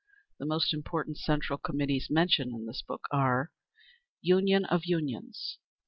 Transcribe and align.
The 0.39 0.47
most 0.47 0.73
important 0.73 1.19
Central 1.19 1.59
Committees 1.59 2.07
mentioned 2.09 2.55
in 2.55 2.65
this 2.65 2.81
book 2.81 3.05
are: 3.11 3.51
_Union 4.27 4.63
of 4.67 4.85
Unions. 4.85 5.59